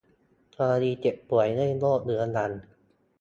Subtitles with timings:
[0.55, 2.51] กรณีเจ็บป่วยด้วยโรคเรื้อรัง